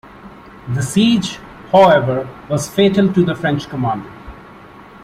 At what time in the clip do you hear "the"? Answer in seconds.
0.73-0.81, 3.23-3.35